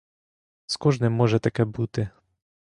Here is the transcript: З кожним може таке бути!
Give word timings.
З 0.65 0.77
кожним 0.77 1.13
може 1.13 1.39
таке 1.39 1.65
бути! 1.65 2.09